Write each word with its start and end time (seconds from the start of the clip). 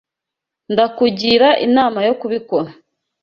Ndakugira 0.73 1.49
inama 1.65 1.99
yo 2.07 2.13
kubikora 2.19 2.69